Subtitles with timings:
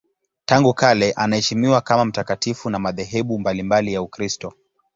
[0.45, 4.53] Tangu kale anaheshimiwa kama mtakatifu na madhehebu mbalimbali ya Ukristo.